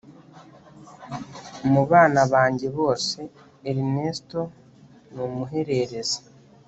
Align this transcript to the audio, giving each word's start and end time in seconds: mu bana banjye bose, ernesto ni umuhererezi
mu 1.71 1.83
bana 1.91 2.21
banjye 2.33 2.67
bose, 2.77 3.17
ernesto 3.69 4.39
ni 5.13 5.19
umuhererezi 5.27 6.19